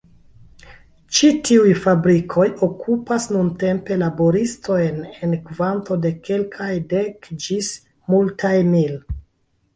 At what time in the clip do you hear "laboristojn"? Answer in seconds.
4.05-4.99